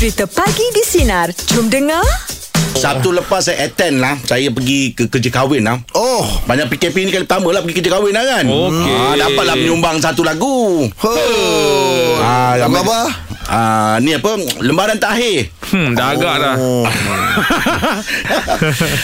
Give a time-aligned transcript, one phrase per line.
[0.00, 1.28] Cerita Pagi di Sinar.
[1.52, 2.00] Jom dengar.
[2.72, 7.10] Sabtu lepas saya attend lah Saya pergi ke kerja kahwin lah Oh Banyak PKP ni
[7.10, 8.94] kali pertama lah Pergi kerja kahwin lah kan Okey.
[8.94, 11.12] ah, Dapatlah menyumbang satu lagu Ho
[12.16, 13.00] ah, Lagu ramai- apa?
[13.50, 14.30] Ah, Ni apa?
[14.58, 16.54] Lembaran takhir Hmm, dah agak dah.
[16.62, 16.82] Oh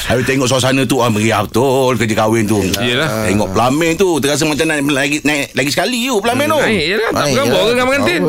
[0.03, 2.59] Saya tengok suasana tu ah, Meriah betul Kerja kahwin tu.
[2.77, 3.27] Yelah.
[3.27, 6.59] Tengok pelamin tu Terasa macam naik lagi, naik lagi sekali tu Pelamin tu.
[6.59, 7.75] Naik je lah Tak bergambar ke lah.
[7.77, 8.23] gambar kantin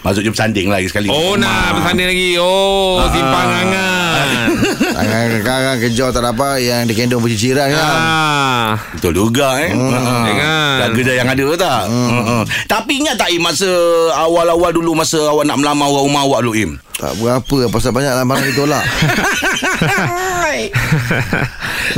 [0.00, 1.06] Masuk je bersanding lagi sekali.
[1.06, 2.38] Oh nak bersanding lagi.
[2.38, 7.82] Oh Simpang angan Sekarang kerja tak dapat Yang dikendong berciciran kan.
[7.82, 9.74] Ah, Betul juga eh.
[9.74, 10.22] Hmm.
[10.22, 10.78] Jangan.
[10.78, 11.82] Jaga dah yang ada tak?
[11.90, 12.46] Hmm.
[12.70, 13.66] Tapi ingat tak Im Masa
[14.14, 16.78] awal-awal dulu Masa awak nak melamar orang rumah awak dulu Im?
[16.94, 18.86] Tak berapa Pasal banyak lamaran ditolak.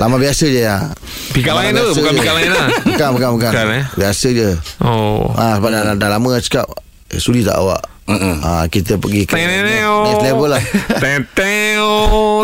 [0.00, 0.88] Lama biasa je ya.
[1.36, 2.00] Pikat lain tu?
[2.00, 2.66] Bukan pikat lain lah?
[2.86, 3.50] Bukan bukan bukan.
[3.52, 3.84] Bukan, eh?
[3.98, 4.56] Biasa je.
[4.80, 5.28] Oh.
[5.36, 6.64] Ah, sebab dah, dah, dah lama cakap
[7.12, 8.34] eh, Sudi tak awak Mm-mm.
[8.38, 10.04] ah, Kita pergi ke Teneneo.
[10.06, 10.62] Next level lah.
[10.92, 11.92] Teteo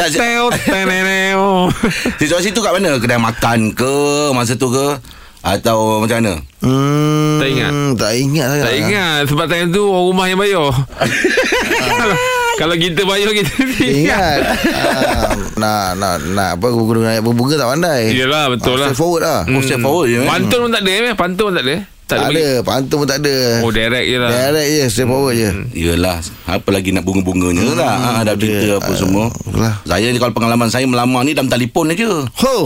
[0.03, 1.69] si- Teo Teneneo.
[2.21, 2.97] Situasi tu kat mana?
[2.97, 3.97] Kedai makan ke?
[4.31, 4.97] Masa tu ke?
[5.41, 6.35] Atau macam mana?
[6.61, 7.73] Hmm, Tak ingat?
[7.97, 8.65] Tak ingat sangat.
[8.67, 9.21] Tak ingat.
[9.27, 10.69] Sebab time tu Orang rumah yang bayar.
[10.69, 12.21] Kalau-
[12.59, 13.53] Kalau kita bayar Kita
[13.97, 14.39] Ingat.
[14.69, 16.67] Ah, Nak Nak Nak apa?
[16.69, 18.13] Guru naik berbunga tak pandai.
[18.13, 18.89] Yelah betul Ah, lah.
[18.89, 20.29] Step forward lah Oh step forward je eh?
[20.29, 21.15] Pantun pun tak ada eh?
[21.15, 21.77] Pantun pun tak ada
[22.11, 23.63] Tak ada Pantun pun tak ada.
[23.63, 24.31] Oh direct je lah.
[24.35, 26.19] Direct je Step forward je Yelah
[26.51, 27.95] Apa lagi nak bunga-bunganya hmm, lah.
[27.95, 29.31] Ha, Dah cerita apa semua.
[29.31, 29.75] Itulah.
[29.87, 32.57] Saya ni kalau pengalaman saya Melamar ni dalam telefon aja Ho!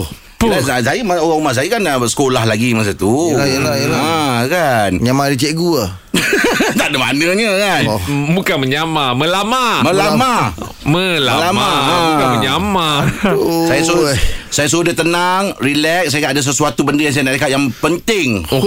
[0.45, 3.33] Yelah, saya, saya orang rumah saya kan dah sekolah lagi masa tu.
[3.33, 3.97] Yelah, yelah, yelah.
[3.97, 4.91] Ha, kan.
[5.01, 6.04] Nyamar dia cikgu lah
[6.79, 7.83] tak ada maknanya kan.
[7.87, 8.01] Oh.
[8.33, 10.55] Bukan menyamar Melamar Melamar.
[10.85, 11.75] Melamar Melamar.
[12.07, 12.33] Bukan Ah.
[12.33, 12.99] menyamar
[13.31, 14.21] oh, Saya suruh eh.
[14.49, 16.11] saya suruh dia tenang, relax.
[16.11, 18.47] Saya ada sesuatu benda yang saya nak cakap yang penting.
[18.49, 18.63] Oh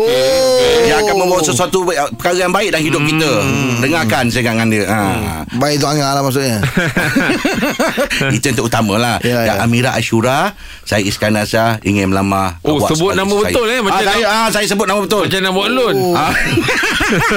[0.84, 3.32] Yang akan membawa sesuatu ba- perkara yang baik dalam hidup kita.
[3.80, 4.84] Dengarkan saya cakap dengan dia.
[4.84, 5.00] Ha.
[5.54, 6.60] Baik tu Angah lah maksudnya
[8.36, 9.64] Itu yang terutama lah Ya, ya, ya.
[9.64, 13.72] Amira Ashura Saya Iskandar Shah Ingin melamar Oh, sebut nama isteri betul, saya.
[13.72, 13.82] eh?
[13.82, 16.34] Macam ah, saya, ah, saya sebut nama betul Macam nak buat loan Ah.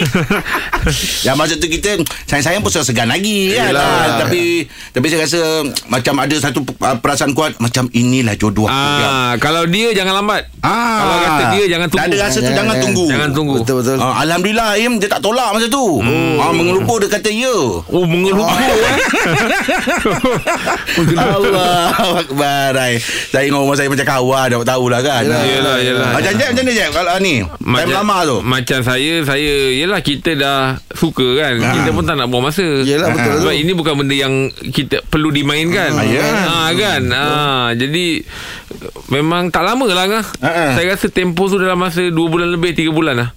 [1.26, 3.84] Ya masa tu kita Sayang-sayang pun segan lagi kan Yelah.
[3.84, 5.40] ah, Tapi Tapi saya rasa
[5.86, 9.06] Macam ada satu ah, perasaan kuat Macam inilah jodoh aku kan.
[9.06, 11.00] Ah, Kalau dia jangan lambat Ah.
[11.00, 12.82] Kalau kata dia jangan tunggu Dah ada rasa tu Jangan, jangan, jangan.
[12.82, 16.36] tunggu Jangan tunggu Betul betul Ah, Alhamdulillah Im Dia tak tolak masa tu hmm.
[16.38, 17.56] ah, Mengelupur dia kata ya
[17.86, 18.72] Oh mengelupa eh
[21.16, 22.74] Allah Akbar.
[23.28, 26.08] Saya dengan rumah saya macam kawan Dah tahulah kan Yelah, yelah, yelah.
[26.12, 29.52] Macam Jeb macam mana Jeb Kalau ni Time lama tu Macam saya Saya
[29.90, 31.74] Yelah kita dah Suka kan Ah.
[31.74, 33.58] Kita pun tak nak buang masa Yelah, betul Sebab tu.
[33.58, 36.22] ini bukan benda yang Kita perlu dimainkan Ah, ya.
[36.46, 38.22] ah, kan ah, Jadi
[39.10, 40.70] Memang tak lama lah kan Ah, ah.
[40.72, 43.30] Saya rasa tempoh tu dalam masa 2 bulan lebih 3 bulan lah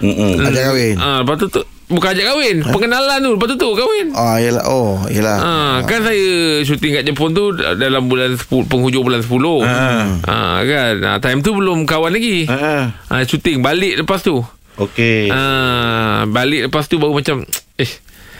[0.00, 0.40] Mm-mm.
[0.42, 4.06] Ajak kahwin ah, Lepas tu, tu Bukan ajak kahwin Pengenalan tu Lepas tu tu kahwin
[4.14, 6.24] Ah, yelah Oh, yelah Ah, kan saya
[6.62, 9.36] syuting kat Jepun tu dalam bulan 10 penghujung bulan 10.
[9.60, 10.04] Ah.
[10.22, 10.94] Ah kan.
[11.02, 12.44] Ah, time tu belum kawan lagi.
[12.46, 12.92] Ah.
[13.06, 14.40] Ah, syuting balik lepas tu.
[14.80, 15.28] Okey.
[15.28, 17.44] Ah, balik lepas tu baru macam
[17.76, 17.90] eh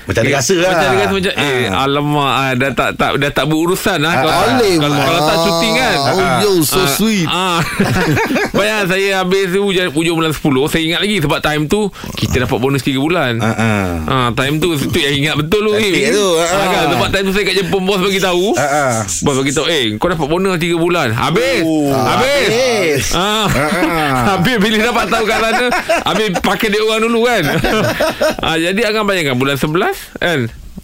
[0.08, 1.84] Macam ada rasa lah Macam ada rasa macam Eh Ah.
[1.84, 5.74] alamak ah, Dah tak, tak Dah tak berurusan lah kalau, Alim kalau, kalau tak syuting
[5.74, 7.60] kan Oh yo so Ah, sweet ah.
[8.56, 12.58] Bayang saya habis tu hujung, bulan 10 Saya ingat lagi Sebab time tu Kita dapat
[12.58, 13.88] bonus 3 bulan Ah, ah.
[14.06, 15.72] Ah, time tu tu yang ingat betul tu.
[15.76, 16.10] Eh.
[16.10, 16.46] tu, ah.
[16.46, 16.84] Ah, kan?
[16.92, 18.52] Sebab time tu saya kat Jepun bos bagi tahu.
[18.54, 18.92] Ah, ah.
[19.22, 21.62] Bos bagi tahu, "Eh, kau dapat bonus 3 bulan." Habis.
[21.62, 22.46] Oh, habis.
[22.50, 23.02] habis.
[23.14, 23.46] Ah.
[23.46, 23.46] ah.
[24.36, 25.66] habis bila dapat tahu kat sana,
[26.04, 27.42] habis pakai dia orang dulu kan.
[28.46, 30.40] ah, jadi akan bayangkan bulan 11 kan.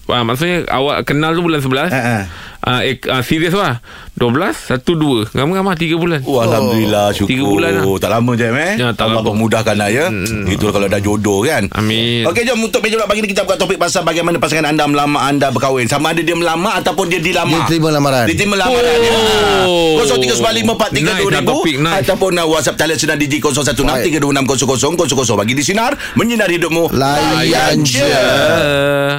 [0.07, 1.91] Ah, maksudnya awak kenal tu bulan 11.
[1.91, 2.25] Ah, ah.
[2.67, 3.79] Ah, eh, ah, serius lah
[4.19, 7.85] 12 1 2 Ngam-ngam lah 3 bulan Oh, Alhamdulillah syukur Tiga bulan lah.
[7.95, 9.31] Tak lama je eh Ya, tak Allah lama.
[9.31, 10.51] memudahkan lah ya hmm.
[10.51, 13.55] Itu kalau dah jodoh kan Amin Okey jom untuk meja bulat pagi ni kita buka
[13.55, 15.87] topik pasal bagaimana pasangan anda melamar anda berkahwin.
[15.87, 17.55] Sama ada dia melamar ataupun dia dilamar.
[17.63, 19.15] Dia terima lamaran Dia terima lamaran dia.
[19.63, 19.96] Oh.
[20.31, 21.97] 0395432000 Nice topik, nice.
[22.03, 25.39] ataupun uh, WhatsApp talian sinar DJ 0163260000 kongsi kosong
[26.19, 26.91] menyinar hidupmu.
[26.93, 28.07] Layan je.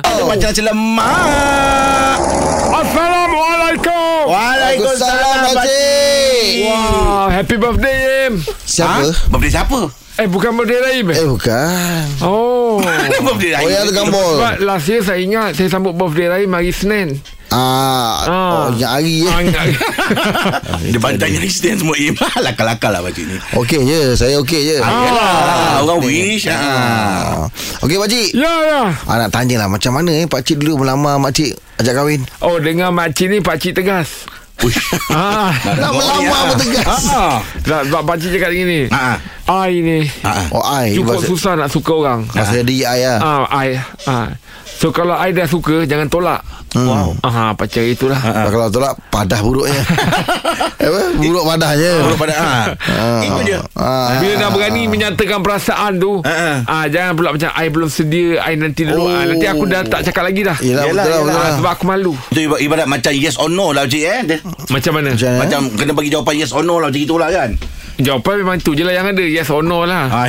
[0.03, 2.19] Ada macam selamat.
[2.67, 4.19] Assalamualaikum.
[4.27, 6.26] Waalaikumsalam Pakcik
[6.59, 8.33] Wah, happy birthday Im
[8.63, 9.05] Siapa?
[9.05, 9.29] Ha?
[9.29, 9.79] Birthday siapa?
[10.17, 11.17] Eh bukan birthday Rahim eh?
[11.21, 12.81] Eh bukan Oh
[13.27, 16.73] Birthday Oh yang tu gambar Sebab last year saya ingat Saya sambut birthday Rahim hari
[16.73, 18.27] Senin Ah, Ah.
[18.27, 19.65] Oh yang hari Ah, eh ingat.
[20.91, 22.11] Dia bantai yang Isnin semua Im
[22.45, 26.57] Lakal-lakal lah pakcik ni Okey je Saya okey je Yalah Orang wish ah.
[26.57, 27.35] Ah.
[27.79, 31.55] Okey pakcik Ya ya ah, Nak tanya lah Macam mana eh Pakcik dulu melamar makcik
[31.77, 34.25] Ajak kahwin Oh dengan makcik ni Pakcik tegas
[34.65, 34.81] Uish.
[35.13, 35.53] Ah.
[35.53, 38.89] Nak melamar pun tegas Ah, sebab pakcik cakap gini.
[38.89, 39.21] Ah.
[39.47, 40.03] I ni.
[40.51, 40.97] Oh ai.
[40.97, 42.25] Cukup susah nak suka orang.
[42.33, 43.19] Masa di ai lah.
[43.21, 43.77] Ah, I
[44.09, 44.27] ah.
[44.69, 46.43] So kalau I dah suka Jangan tolak
[46.73, 49.79] Wow ah, Pacar itulah Ah, Kalau tolak Padah buruknya
[50.83, 50.99] Apa?
[51.15, 52.51] Buruk padahnya Buruk pada ha.
[53.19, 53.57] Itu je.
[53.73, 54.19] Ah.
[54.19, 58.53] Bila dah berani menyatakan perasaan tu Ah, ah, Jangan pula macam I belum sedia I
[58.53, 59.09] nanti dulu Oh.
[59.09, 61.33] Nanti aku dah tak cakap lagi dah Yelah, Yelah, betul lah, betul yelah.
[61.33, 61.55] ah, lah.
[61.55, 64.21] Sebab aku malu Itu ibarat, macam yes or no lah cik eh.
[64.67, 65.39] Macam mana Macam mana?
[65.41, 67.49] macam kena bagi jawapan yes or no lah macam itulah kan.
[67.97, 70.21] Jawapan memang tu je lah yang ada Yes or no lah Ha.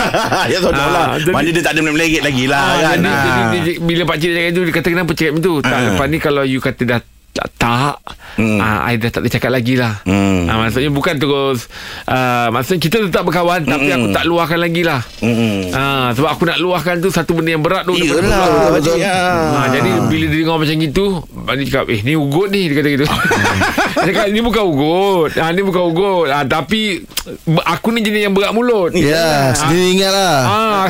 [0.52, 1.06] yes or no Ah, lah.
[1.16, 2.98] jadi- Mana dia tak ada melengit lagi lah Ah, kan.
[2.98, 3.20] jadi, Ah.
[3.20, 5.80] jadi, jadi, bila pak cik cakap itu Dia kata kenapa cakap macam tu Tak Ah.
[5.86, 7.00] lepas ni kalau you kata dah
[7.40, 7.96] tak, tak
[8.30, 8.56] Hmm.
[8.56, 10.46] ah, I dah tak boleh cakap lagi lah Hmm.
[10.46, 11.66] ah, Maksudnya bukan terus
[12.06, 13.96] ah, Maksudnya kita tetap berkawan Tapi Hmm.
[13.96, 15.74] aku tak luahkan lagi lah Mm-mm.
[15.74, 18.96] ah, Sebab aku nak luahkan tu Satu benda yang berat tu Iyalah betul.
[18.96, 19.18] Ya.
[19.50, 22.88] Ha, jadi bila dia dengar macam gitu Dia cakap Eh ni ugut ni Dia kata
[22.92, 23.06] gitu
[23.98, 26.80] Dia cakap ni bukan ugut ha, Ni bukan ugut ha, Tapi
[27.66, 30.86] Aku ni jenis yang berat mulut Ya Sendiri ingat lah Ah,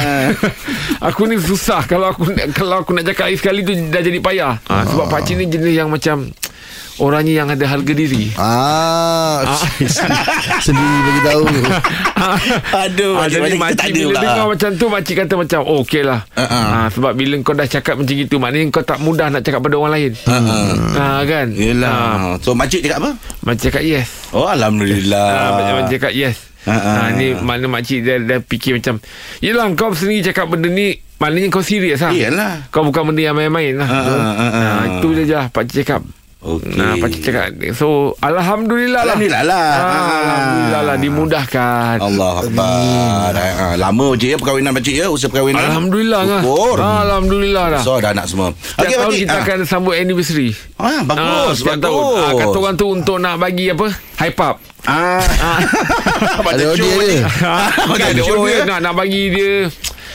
[1.09, 4.61] aku ni susah kalau aku kalau aku nak cakap sekali tu dah jadi payah.
[4.67, 6.29] Ah, sebab pak cik ni jenis yang macam
[7.01, 8.31] orangnya yang ada harga diri.
[8.35, 9.41] Ah,
[10.61, 11.45] Sendiri bagi tahu
[12.77, 14.21] Aduh, Ah, jadi makcik bila pula.
[14.21, 16.65] dengar macam tu Makcik kata macam Oh okey lah Ah, ah.
[16.77, 19.75] ah, Sebab bila kau dah cakap macam itu Maknanya kau tak mudah nak cakap pada
[19.75, 20.57] orang lain Ha, ha.
[20.95, 21.91] ah, Kan Yelah.
[21.91, 23.11] ah, So makcik cakap apa?
[23.43, 25.25] Makcik cakap yes Oh alhamdulillah.
[25.25, 26.97] ah, Makcik makcik cakap yes Ah, ah.
[26.99, 29.01] ah, Ni mana makcik dia, dia fikir macam
[29.41, 32.69] Yelah kau sendiri cakap benda ni Maknanya kau serius lah Iyalah.
[32.69, 34.53] Kau bukan benda yang main-main lah Ah, ah, ah, ah.
[34.53, 36.05] Ah, Itu je lah Pakcik cakap
[36.41, 36.73] Okey.
[36.73, 39.69] Nah, pakcik cakap So Alhamdulillah lah Alhamdulillah lah.
[39.69, 39.85] ah,
[40.17, 43.33] Alhamdulillah lah Dimudahkan Allah Akbar.
[43.37, 45.61] Ha, lama je ya perkahwinan pakcik ya, usia perkahwinan.
[45.63, 46.77] Alhamdulillah lah Syukur.
[46.81, 48.57] Alhamdulillah lah So dah anak semua.
[48.57, 49.21] Setiap Okey tahun pakcik.
[49.23, 49.43] kita Ah.
[49.43, 51.85] akan sambut anniversary Ah, bagus, setiap bagus.
[51.85, 55.21] tahun ah, Kata orang tu untuk nak bagi apa Hype up Ah.
[56.41, 57.21] Pada Ada show dia.
[57.85, 58.65] Pada ada show ya.
[58.65, 59.69] nak, nak bagi dia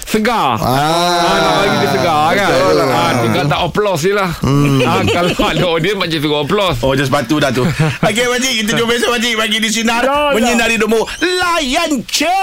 [0.05, 0.77] Segar Ah,
[1.19, 2.87] Ah, nak bagi dia segar kan betul lah.
[2.87, 7.09] ah, Tinggal tak applause je lah ah, Kalau ada audience Macam suruh applause Oh, just
[7.09, 7.65] sepatu dah tu.
[7.99, 8.53] Okey, pakcik.
[8.61, 9.33] Kita jumpa besok, pakcik.
[9.35, 10.01] Bagi di Sinar.
[10.01, 10.33] Ya, ya.
[10.33, 11.01] Menyinari hidupmu.
[11.19, 12.37] Layan je.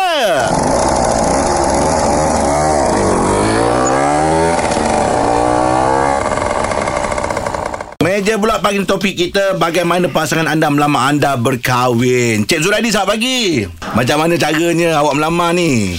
[8.03, 13.63] Meja pula pagi topik kita Bagaimana pasangan anda melamar anda berkahwin Cik Zuraidi selamat pagi
[13.95, 15.95] Macam mana caranya awak melamar ni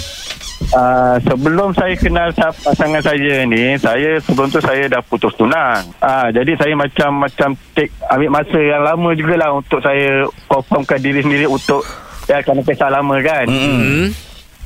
[0.69, 5.83] Uh, sebelum saya kenal sa- pasangan saya ni, saya sebelum tu saya dah putus tunang.
[5.97, 11.19] Uh, jadi saya macam macam take ambil masa yang lama jugalah untuk saya confirmkan diri
[11.19, 11.83] sendiri untuk
[12.25, 13.45] ya kerana kisah lama kan.
[13.45, 14.05] hmm.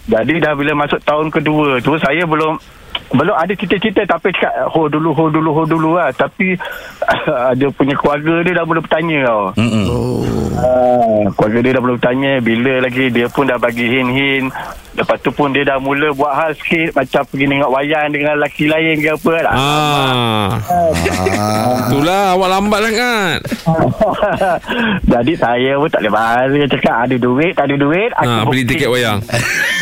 [0.07, 2.55] Jadi dah bila masuk tahun kedua tu saya belum
[3.07, 6.55] belum ada cita-cita tapi cakap hold dulu hold dulu hold dulu lah tapi
[7.59, 9.44] dia punya keluarga dia dah mula bertanya tau.
[9.55, 10.46] Mm-mm.
[10.57, 14.50] Ah, keluarga dia dah belum tanya bila lagi dia pun dah bagi hin-hin.
[14.98, 18.65] Lepas tu pun dia dah mula buat hal sikit macam pergi tengok wayang dengan lelaki
[18.65, 19.54] lain ke apa lah.
[19.54, 20.50] Ah.
[21.86, 23.39] Itulah awak lambat sangat.
[25.13, 28.09] Jadi saya pun tak boleh bahasa cakap ada duit tak ada duit.
[28.18, 29.19] Aku ah, Beli booking, tiket wayang.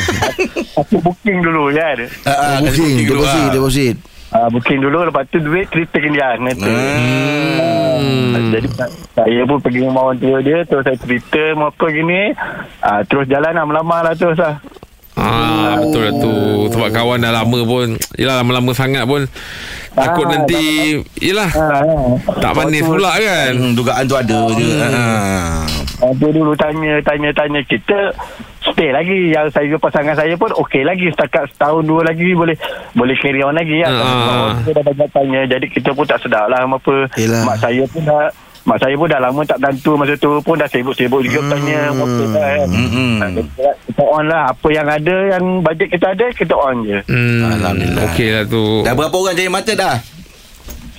[0.83, 1.97] Aku booking dulu kan?
[2.27, 3.53] Ah, ah, kasi Booking dulu, Deposit ah.
[3.55, 3.95] Deposit.
[4.35, 6.67] Uh, booking dulu lepas tu duit cerita ke dia nanti.
[6.67, 7.74] Hmm.
[8.53, 8.67] Jadi
[9.15, 12.31] saya pun pergi rumah orang tua dia Terus saya cerita mau apa gini.
[12.83, 14.59] Uh, Terus jalan lah melamar lah terus lah.
[15.15, 16.35] Ah, betul lah tu.
[16.75, 19.23] Sebab kawan dah lama pun Yelah lama-lama sangat pun.
[19.95, 20.63] Takut Ah, nanti
[21.23, 21.49] Yelah
[22.43, 23.53] Tak manis pula kan?
[23.55, 24.67] Hmm, dugaan tu ada je.
[24.75, 25.63] Ah.
[26.19, 28.11] Dia dulu tanya, tanya, tanya kita
[28.67, 29.29] stay lagi.
[29.29, 31.09] Yang saya pasangan saya pun okey lagi.
[31.09, 32.55] Setakat setahun dua lagi boleh
[32.91, 33.75] boleh carry on lagi.
[33.77, 33.87] Ya.
[33.87, 34.55] Ah.
[34.59, 35.41] Kita dah banyak tanya.
[35.45, 36.95] Jadi kita pun tak sedar lah apa.
[37.13, 37.43] Yelah.
[37.43, 38.25] Mak saya pun dah
[38.65, 41.51] Mak saya pun dah lama tak bantu masa tu pun dah sibuk-sibuk juga Hmm.
[41.53, 42.65] tanya apa kan.
[42.65, 43.13] Mm-mm.
[43.15, 46.97] Ah, Kita, kita on lah Apa yang ada Yang bajet kita ada Kita on je
[47.05, 47.41] hmm.
[47.45, 48.03] Alhamdulillah.
[48.09, 49.95] Okey lah tu Dah berapa orang cahaya mata dah?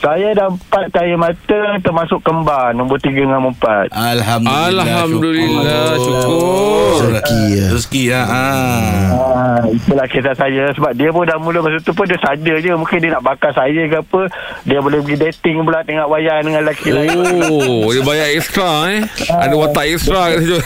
[0.07, 4.87] Saya dah empat cahaya mata Termasuk kembar Nombor tiga dengan nombor empat Alhamdulillah.
[4.87, 8.21] Alhamdulillah Syukur Rezeki ya Rezeki ya.
[8.23, 8.95] Ah.
[9.37, 12.71] Ah, itulah kisah saya sebab dia pun dah mula masa tu pun dia saja je
[12.73, 14.21] mungkin dia nak bakar saya ke apa
[14.63, 17.19] dia boleh pergi dating pula tengok wayang dengan lelaki lain
[17.51, 20.59] Oh Dia bayar extra eh Ada watak extra kat situ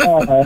[0.00, 0.42] Ah,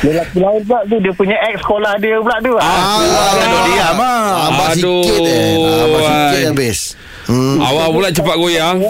[0.00, 2.98] dia lelaki lain pula tu dia punya ex sekolah dia pula tu ah.
[3.30, 4.48] Kan duk diam ah.
[4.48, 5.04] Abang Aduh.
[5.04, 5.52] sikit eh
[5.84, 6.48] Abang sikit Ai.
[6.48, 6.80] habis
[7.24, 7.56] Hmm.
[7.60, 8.78] Awak pula cepat goyang.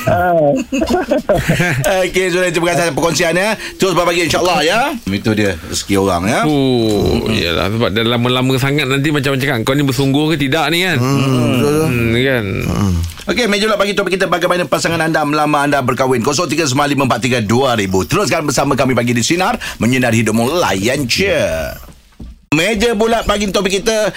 [2.08, 3.48] Okey, Zulai terima kasih atas perkongsiannya.
[3.76, 4.80] Terus berbagi insya-Allah ya.
[5.06, 6.40] Itu dia rezeki orang ya.
[6.48, 10.86] Oh Yelah Sebab dah lama-lama sangat Nanti macam cakap Kau ni bersungguh ke tidak ni
[10.86, 11.84] kan Hmm, betul tu.
[11.86, 12.44] Hmm, kan
[13.30, 16.24] Okey, meja pula bagi topik kita bagaimana pasangan anda melamar anda berkahwin.
[16.24, 18.10] 0395432000.
[18.10, 21.38] Teruskan bersama kami pagi di sinar menyinari hidupmu layan je.
[22.50, 24.10] Meja bulat pagi ni topik kita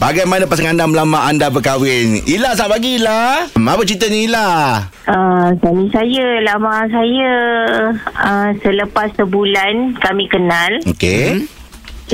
[0.00, 4.48] Bagaimana pasangan anda melamar anda berkahwin Ila selamat pagi Ila Apa ceritanya Ila
[5.10, 7.32] Uh, suami saya lama saya
[8.14, 10.70] uh, selepas sebulan kami kenal.
[10.86, 11.50] Okey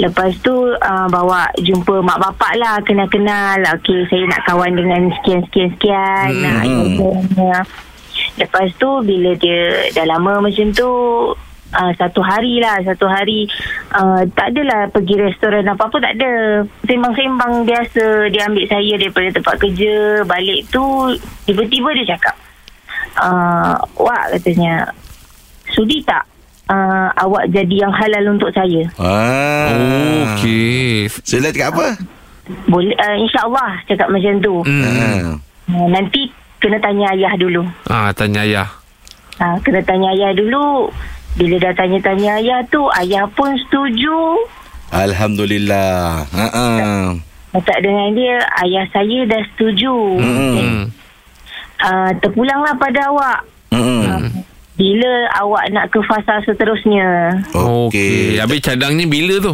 [0.01, 3.61] Lepas tu uh, bawa jumpa mak bapak lah kenal-kenal.
[3.77, 6.31] Okey saya nak kawan dengan sekian-sekian-sekian.
[6.65, 6.97] Hmm.
[7.37, 7.65] Uh,
[8.41, 10.89] Lepas tu bila dia dah lama macam tu
[11.69, 13.43] Uh, satu hari lah Satu hari
[13.91, 19.55] uh, Tak adalah pergi restoran Apa-apa tak ada Sembang-sembang biasa Dia ambil saya Daripada tempat
[19.59, 20.87] kerja Balik tu
[21.43, 22.39] Tiba-tiba dia cakap
[23.19, 24.95] uh, Wak katanya
[25.69, 26.23] Sudi tak
[26.71, 29.67] uh, Awak jadi yang halal untuk saya ah.
[30.39, 31.11] Okey.
[31.19, 31.89] Sila cakap apa?
[32.65, 35.43] Boleh uh, InsyaAllah Cakap macam tu Hmm.
[35.67, 38.71] Uh, Nanti Kena tanya ayah dulu Ah, tanya ayah.
[39.37, 40.95] uh, Kena tanya ayah dulu
[41.37, 44.41] Bila dah tanya-tanya ayah tu Ayah pun setuju
[44.91, 46.69] Alhamdulillah Ha-ha.
[47.53, 50.37] Cakap dengan dia Ayah saya dah setuju Hmm.
[50.57, 50.83] Hmm.
[51.79, 54.33] uh, Terpulanglah pada awak Hmm.
[54.77, 59.53] Bila awak nak ke fasa seterusnya Okey Habis cadangnya bila tu?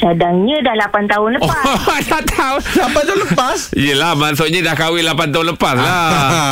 [0.00, 2.56] Cadangnya dah 8 tahun Oh, lepas tak tahu.
[2.64, 5.84] Sampai tu lepas Yelah, maksudnya dah kahwin 8 tahun lepas lah.
[5.84, 6.44] ha.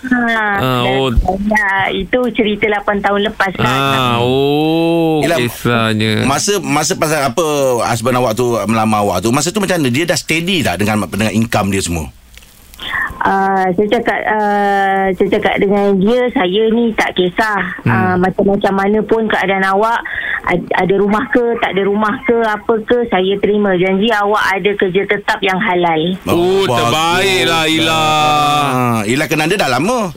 [0.00, 1.12] Ha, Ah, oh.
[1.44, 3.66] ya, itu cerita 8 tahun lepas kan.
[3.66, 6.24] Ah, oh, Yelah, kisahnya.
[6.24, 7.44] Masa masa pasal apa
[7.84, 11.04] husband awak tu melamar awak tu masa tu macam mana dia dah steady tak dengan
[11.04, 12.08] dengan income dia semua
[13.18, 17.90] Uh, saya cakap uh, saya cakap dengan dia saya ni tak kisah hmm.
[17.90, 19.98] uh, macam-macam mana pun keadaan awak
[20.44, 24.70] ad- ada rumah ke tak ada rumah ke apa ke saya terima janji awak ada
[24.72, 26.78] kerja tetap yang halal Oh, bagus.
[26.78, 28.02] terbaiklah, Ila.
[28.70, 28.82] ha.
[29.02, 30.14] Ila kenal dia dah lama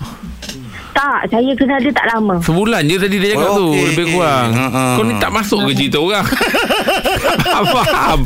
[0.92, 4.06] tak saya kenal dia tak lama Sebulan je tadi dia cakap Oh, tu okey, Lebih
[4.12, 4.84] kurang Ha, ha.
[4.94, 6.28] Kau ni tak masuk ke cerita orang
[7.46, 8.20] faham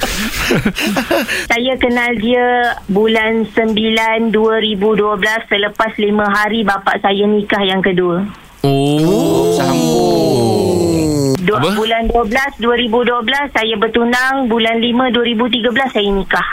[1.52, 8.26] saya kenal dia bulan 9 2012 selepas 5 hari bapa saya nikah yang kedua.
[8.66, 9.54] Oh.
[9.54, 11.38] Sambung.
[11.46, 11.78] Dua, Apa?
[11.78, 16.48] bulan 12 2012 saya bertunang bulan 5 2013 saya nikah.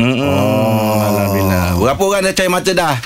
[0.00, 0.96] Oh.
[1.04, 1.76] Alhamdulillah.
[1.76, 2.96] Berapa orang dah cahaya mata dah?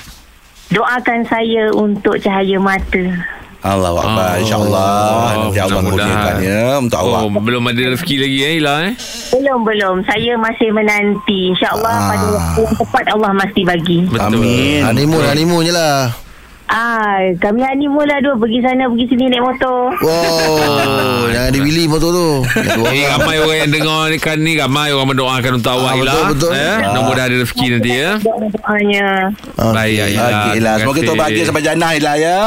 [0.70, 3.35] Doakan saya untuk cahaya mata.
[3.68, 4.28] Allah Akbar.
[4.28, 4.90] Oh, InsyaAllah
[5.36, 7.20] Nanti Allah kurniakan ya Untuk awak.
[7.20, 8.92] Oh, belum ada rezeki lagi eh Ila eh?
[9.32, 9.96] Belum, belum.
[10.04, 11.40] Saya masih menanti.
[11.50, 12.08] InsyaAllah Ah.
[12.08, 13.98] pada waktu yang tepat Allah mesti bagi.
[14.04, 14.38] Betul.
[14.38, 14.80] Amin.
[14.82, 16.25] Honeymoon Honeymoon je lah
[16.68, 18.34] Ah, kami honeymoon lah dua.
[18.34, 19.94] Pergi sana, pergi sini naik motor.
[19.96, 23.10] Wow Jangan dibili motor tu dua Eh, orang.
[23.16, 26.26] ramai orang yang dengar ni kan ni Ramai orang mendoakan untuk awak Ah, Ila betul,
[26.28, 26.50] betul.
[26.52, 26.66] eh?
[26.66, 26.78] Ah.
[26.90, 29.06] Mudah-mudahan ada rezeki nanti ya Doanya.
[29.54, 31.20] Ah, Baik ya Okey Ila Terima Semoga kita kasih.
[31.20, 32.38] bahagia sampai jannah Ila ya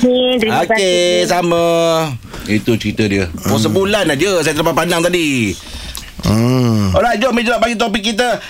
[0.00, 1.04] Ni, terima Okey kasih.
[1.26, 1.64] sama
[2.46, 5.52] Itu cerita dia Oh sebulan aja Saya terlepas pandang tadi
[6.22, 8.40] Hmm Alright jom Meja bagi topik kita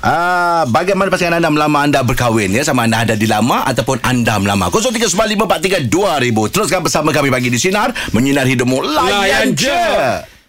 [0.00, 4.68] Ah, bagaimana pasangan anda melamar anda berkahwin ya sama anda ada dilamar ataupun anda melamar
[4.68, 5.88] 0395432000
[6.48, 9.82] teruskan bersama kami pagi di sinar menyinar hidupmu layan Layan je.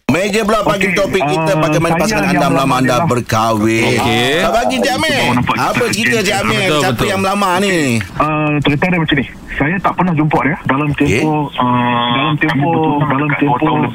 [0.03, 3.07] Meja pula pagi Okey, topik kita ah, bagaimana pasangan anda melamar melamar anda lah.
[3.07, 3.97] berkahwin.
[3.97, 4.35] Okey.
[4.43, 5.23] Ah, bagi Cik Amir.
[5.41, 6.59] Kita Apa cerita Cik Amir?
[6.59, 7.07] Betul, Siapa betul.
[7.07, 7.73] yang melamar ni?
[8.13, 10.57] Uh, cerita dia macam ni saya tak pernah jumpa dia.
[10.63, 11.59] Dalam tempoh Eh?
[11.59, 13.85] uh, dalam tempoh dalam tempoh uh,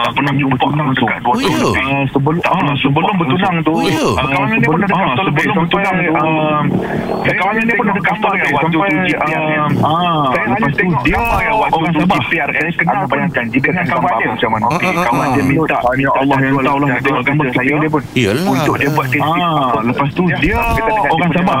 [0.00, 1.48] tak pernah jumpa tunang tu Oh, ya?
[1.48, 3.72] uh, sebelum uh, sebelum bertunang tu.
[3.72, 4.00] Oh, ya?
[4.00, 6.60] uh, kawan dia pun ada kata lebih sampai uh,
[7.30, 11.20] kawan dia kata lebih sampai uh, saya hanya tengok dia
[11.60, 12.20] orang Sabah.
[12.30, 14.28] Saya kenal bayangkan jika dengan kawan dia.
[14.30, 14.66] macam mana?
[14.66, 15.30] Ah, ah, kawan ah.
[15.30, 18.02] dia minta ya Allah yang tahu lah tengok gambar saya dia pun.
[18.50, 20.56] Untuk dia buat ah, lepas tu dia
[21.06, 21.58] orang Sabah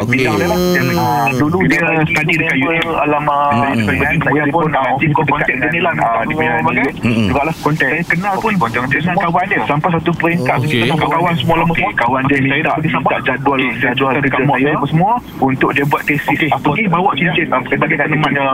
[0.00, 0.10] Okey.
[0.10, 2.56] bidang dia lah Dia- ah, dulu dia study dekat
[2.94, 4.20] Alamat Hmm.
[4.20, 6.82] saya pun office tu kontak dia ni lah dia punya ni
[7.26, 9.60] juga lah kontak saya kenal pun dengan kawan dia.
[9.64, 10.58] Sampai satu peringkat.
[10.60, 10.82] Okey.
[10.84, 14.12] kita kawan semua lama kawan dia minta minta jadual jadual
[14.44, 18.44] mak saya apa semua untuk dia buat testing pergi bawa cincin sebagai tanamannya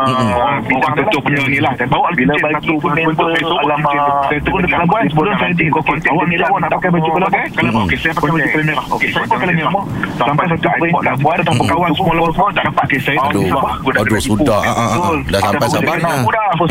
[0.65, 1.73] bidang tu punya ni lah.
[1.87, 3.29] Bawa bila bagi pun member
[3.61, 3.95] alamat
[4.29, 6.49] saya turun dekat labuan sebelum saya di kontak awak ni lah.
[6.61, 7.29] nak pakai baju kalau
[7.85, 9.73] okey saya pakai baju kala merah okey saya pakai kala merah
[10.17, 11.03] sampai satu peringkat.
[11.11, 13.45] Labuan tanpa kawan semua lawan semua tak dapat kes saya Aduh.
[14.01, 14.61] Aduh, sudah.
[14.61, 15.13] Ah, ah, ah.
[15.27, 16.19] Dah sampai Sabah dah.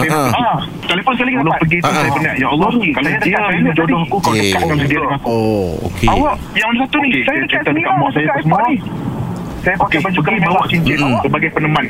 [0.10, 0.58] Ah, ah.
[0.86, 2.02] Telefon sekali Sebelum pergi tu Ah, ah.
[2.02, 4.50] saya penat Ya Allah Kalau dia ini jodoh aku Kau Okey.
[4.50, 6.08] dekatkan dia dengan aku Oh Okey.
[6.10, 8.76] Awak yang satu ni Saya dekat sini lah Dekat airport ni
[9.60, 11.86] Saya pakai baju kami bawa cincin sebagai peneman.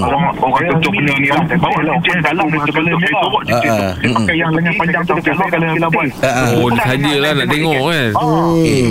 [0.00, 1.42] Orang orang tutup benda ni lah.
[1.44, 3.00] Saya bawa cincin dalam colour merah.
[3.00, 3.74] Saya bawa cincin tu.
[3.74, 3.94] Ah, ah.
[3.94, 6.08] Saya pakai yang lengan panjang tu dekat colour labuan.
[6.20, 6.46] Ah, ah.
[6.54, 8.10] Oh sajalah nak tengok kan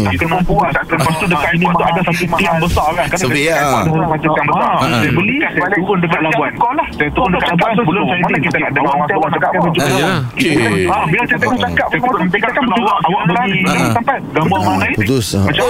[0.03, 3.41] Tak kena buat Lepas tu dekat airport tu ada satu tiang besar kan Kan Sepi,
[3.45, 4.73] airport tu Macam tiang besar.
[4.83, 6.51] Saya beli Saya turun dekat Labuan
[6.91, 9.89] Saya turun dekat Labuan Sebelum saya deal Kita nak dengar orang tua cakap apa Ah,
[9.93, 10.11] ya.
[10.33, 10.53] Okay.
[10.85, 13.59] Ah, Bila saya tengok cakap Saya turun Saya kata betul Awak beli.
[13.93, 15.27] Sampai Gambar orang lain Putus.
[15.35, 15.65] Macam.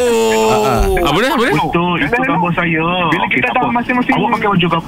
[1.03, 4.68] Apa dia apa dia Betul Itu gambar saya Bila kita dah masing-masing Awak pakai baju
[4.70, 4.82] kau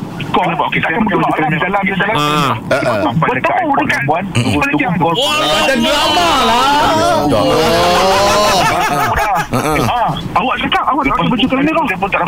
[0.66, 2.54] Okey saya pakai baju kau Dalam dalam Ah.
[3.04, 6.62] Sampai dekat airport Labuan Turun tu Ada drama lah.
[9.56, 11.86] Ah, awak cakap awak tak pakai baju kena merah.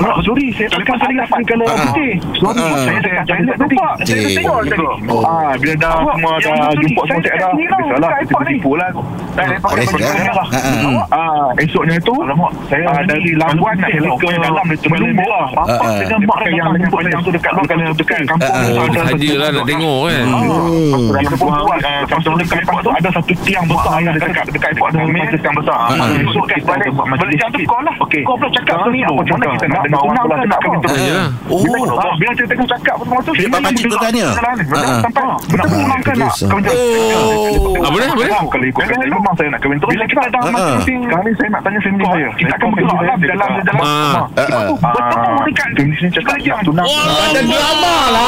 [0.07, 2.11] Ah, sorry, saya cakap saya nak pakai kena putih.
[2.37, 2.77] Sorry, Ah.
[2.79, 3.87] saya saya saya tak lupa.
[3.99, 4.87] Saya tengok tadi.
[5.23, 7.51] Ah, bila dah semua dah jumpa semua tak dah.
[7.53, 8.89] Biasalah, kita tipu lah.
[9.35, 10.47] Saya pakai baju merah.
[10.47, 11.05] Ah, ah.
[11.11, 12.15] Ah, esoknya tu
[12.67, 14.95] saya dari Labuan nak ke dalam dia cuma
[15.27, 15.45] merah.
[15.51, 15.97] Apa Ah, ah.
[15.99, 18.47] dengan mak lengan panjang tu dekat luar kena dekat kampung.
[18.47, 18.79] Ah, ah.
[18.79, 21.11] Oh sajalah nak tengok kan Hmm.
[21.11, 24.69] Kita pun buat uh, Pasal dekat airport tu Ada satu tiang besar yang dekat Dekat
[24.69, 26.09] airport ada Macam tiang besar Ah.
[26.13, 27.95] Esok kita balik Balik tu kau lah.
[27.97, 31.27] Kau pula cakap tu ni Apa mana kita nak Nak tunang ke nak apa Yalah.
[31.47, 31.61] Oh.
[32.17, 34.27] Bila saya tengok cakap Semua tu Dia pakcik tu tanya?
[34.33, 36.75] Sampai Betul tunang ke nak Kau macam
[37.17, 37.73] Oh.
[37.79, 39.91] Apa dia apa dia Kalau ikut memang saya nak kahwin terus.
[39.91, 40.53] Bila kita dah Ah, ah.
[40.53, 45.16] masing-masing Kali saya nak tanya family saya Kita akan bergerak lah dalam di dalam Ah.
[45.17, 48.25] Ah, dekat cakap tunang Ada drama lah.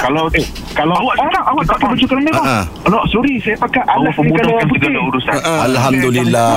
[0.00, 2.42] Kalau eh, kalau awak cakap awak tak pakai baju kena merah.
[2.42, 2.64] Ah, ah.
[2.88, 4.90] Kalau sorry saya pakai alas ni kalau putih.
[4.90, 5.34] urusan.
[5.44, 6.50] Alhamdulillah.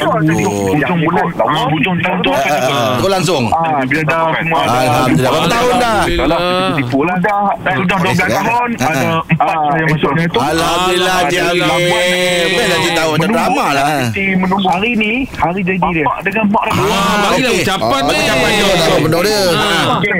[0.00, 0.54] Tunggu.
[0.70, 1.26] Hujung bulan,
[1.68, 2.60] hujung tahun tu akan.
[2.96, 3.44] Tunggu langsung.
[3.90, 5.30] Bila dah semua dah Alhamdulillah.
[5.30, 5.98] Berapa tahun dah?
[6.08, 6.38] Salah
[6.78, 7.42] tipu lah dah.
[7.60, 10.38] Sudah 12 Okey, tahun ah, ada empat saya masuknya tu.
[10.40, 12.46] Alhamdulillah Amir.
[12.54, 13.86] Best lah cik tahu macam drama lah.
[14.08, 16.04] Mesti menunggu hari ni hari jadi dia.
[16.06, 16.69] Bapak dengan mak dah.
[16.70, 17.62] Ah, bagilah okey.
[17.62, 18.08] ucapan Ah, ni.
[18.08, 18.96] bagi ucapan dia.
[19.00, 19.40] Benda dia.
[19.50, 19.84] Ah.
[19.96, 20.12] Okey.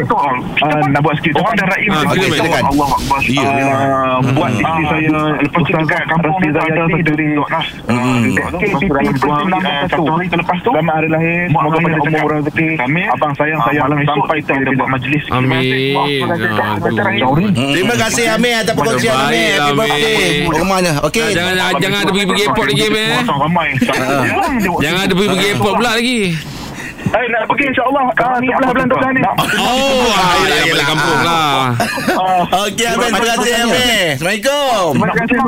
[0.61, 1.33] Ah, nak buat sikit.
[1.37, 1.87] Orang dah raih.
[1.88, 2.64] Ah, okey, silakan.
[2.66, 3.21] Allah Akbar.
[3.25, 3.40] Ya.
[3.40, 7.26] Ah, Buat isteri saya lepas tu dekat kampung tu ada satu dari
[7.90, 8.37] Hmm.
[8.37, 8.95] KPP
[9.87, 12.66] satu hari lepas tu Selamat hari lahir Semoga banyak umur rezeki
[13.09, 15.97] Abang sayang sayang Sampai kita buat majlis Amin.
[17.50, 17.73] Hmm.
[17.73, 19.57] Terima kasih Amir atas perkongsian Amir.
[19.57, 20.47] Happy birthday.
[20.47, 20.92] Rumahnya.
[21.02, 21.23] Okey.
[21.23, 23.09] Ah, Jangan jangan ada pergi-pergi airport lagi Amir
[24.80, 26.21] Jangan ada pergi-pergi airport pula lagi.
[27.11, 29.23] Eh nak pergi insyaAllah ah, Sebelah bulan 12 ni.
[29.59, 31.75] Oh, ah, ya balik kampung lah.
[32.70, 33.11] Okey Amir.
[33.11, 34.07] Terima kasih Amir.
[34.14, 34.90] Assalamualaikum.
[34.94, 35.38] Terima kasih.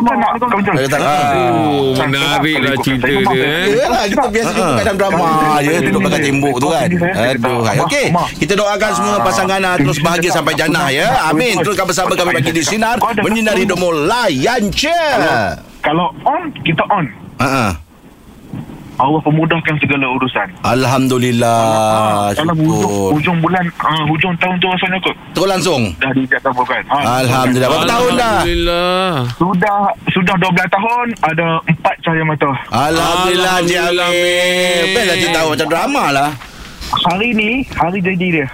[1.55, 3.65] Oh, menarik lah cerita dia eh.
[3.79, 5.27] Yalah kita biasa jumpa kat dalam drama
[5.63, 6.89] je Duduk belakang tembok tu kan.
[6.91, 7.63] Aduh.
[7.87, 8.07] Okey
[8.43, 11.31] Kita doakan semua pasangan ah, Terus bahagia sampai jannah ya.
[11.31, 11.63] Amin.
[11.63, 14.11] Teruskan bersama kami Bagi di Sinar Menyinari hidupmu.
[14.11, 14.67] Layan
[15.87, 17.07] Kalau on Kita on.
[17.39, 17.82] Ha-ha.
[19.03, 25.17] Allah pemudahkan segala urusan Alhamdulillah Dalam hujung, hujung bulan uh, Hujung tahun tu rasanya kot
[25.33, 29.11] Terus langsung Dah dijatuhkan bukan ha, Alhamdulillah Berapa tahun dah Alhamdulillah.
[29.35, 34.83] Sudah Sudah 12 tahun Ada empat cahaya mata Alhamdulillah Cik Alhamdulillah, Amir.
[34.89, 36.29] Best lah tahu macam drama lah
[37.03, 38.47] Hari ni Hari jadi dia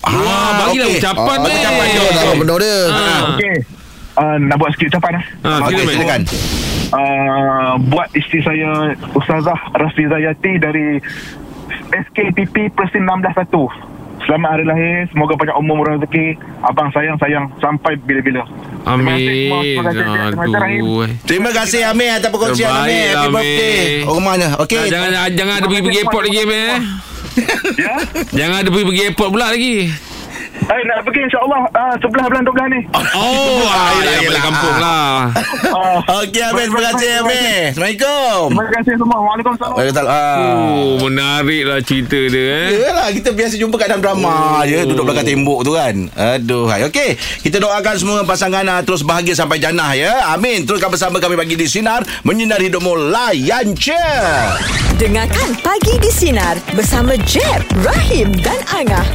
[0.00, 0.96] Wah, bagilah okey.
[0.96, 1.54] ucapan Ah, ni.
[1.54, 2.08] ucapan dia.
[2.10, 2.76] Dah benda dia.
[2.88, 3.20] Ah.
[3.30, 3.56] Okey
[4.16, 5.24] uh, Nak buat sikit ucapan eh?
[5.44, 5.92] Ah, Okey silakan.
[5.92, 6.20] silakan
[6.90, 8.70] uh, Buat isteri saya
[9.10, 10.86] Ustazah Rafizayati Dari
[11.90, 13.50] SKPP Persin 161
[14.20, 18.44] Selamat hari lahir Semoga banyak umur rezeki Abang sayang-sayang Sampai bila-bila
[18.80, 19.28] Terima kasih.
[19.52, 19.76] Amin.
[19.76, 20.00] Terima kasih.
[20.00, 20.80] Terima kasih.
[20.80, 21.04] Aduh.
[21.28, 23.32] Terima kasih Amir atas perkongsian Amir Happy Amir.
[23.34, 26.80] birthday Oh rumahnya Okey Ah, Jangan jangan ada pergi-pergi airport lagi Amir eh.
[27.76, 27.94] Ya
[28.34, 29.76] Jangan ada pergi-pergi airport pula lagi.
[30.70, 32.80] Eh nak pergi insyaAllah uh, Sebelah bulan 12 ni.
[32.94, 35.10] Oh, ah, ya balik kampung lah.
[35.66, 38.42] uh, Okey Amir Terima kasih Amir Assalamualaikum.
[38.54, 39.18] Terima kasih semua.
[39.18, 39.74] Waalaikumsalam.
[39.74, 40.10] Waalaikumsalam.
[40.14, 40.38] Ah.
[40.78, 42.66] Oh, menarik lah cerita dia eh.
[42.86, 45.94] Yalah kita biasa jumpa kat dalam drama je Duduk belakang tembok tu kan.
[46.14, 46.86] Aduh hai.
[46.86, 50.30] Okey Kita doakan semua pasangan ah, Terus bahagia sampai jannah ya.
[50.30, 50.62] Amin.
[50.62, 54.06] Teruskan bersama kami Pagi di Sinar Menyinari hidupmu Layan je.
[55.02, 59.08] Dengarkan Pagi di Sinar bersama Jeb, Rahim dan Angah.